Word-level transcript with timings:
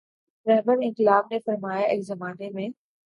رہبرانقلاب 0.45 1.25
نے 1.31 1.39
فرمایا 1.39 1.85
ایک 1.85 2.01
زمانے 2.03 2.49
میں 2.49 2.67